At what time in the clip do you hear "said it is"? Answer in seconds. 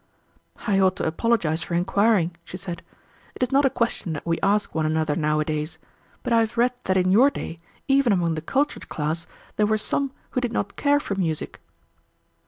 2.57-3.51